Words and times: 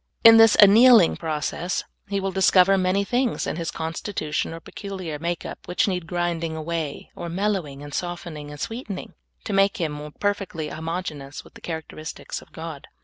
In 0.23 0.37
this 0.37 0.55
an7iealmg 0.57 1.19
process 1.19 1.83
he 2.07 2.19
will 2.19 2.31
discover 2.31 2.75
many 2.75 3.03
things 3.03 3.45
in 3.45 3.55
his 3.57 3.69
constitution 3.69 4.51
or 4.51 4.59
peculiar 4.59 5.19
makeup 5.19 5.67
which 5.67 5.87
need 5.87 6.07
grinding 6.07 6.53
awa}^ 6.53 7.09
or 7.15 7.29
mellowing 7.29 7.83
and 7.83 7.93
softening 7.93 8.49
and 8.49 8.59
sweetening, 8.59 9.13
to 9.43 9.53
make 9.53 9.77
him 9.77 10.11
perfectly 10.19 10.69
homogeneous 10.69 11.43
with 11.43 11.53
the 11.53 11.61
characteristics 11.61 12.41
of 12.41 12.51
God. 12.51 12.87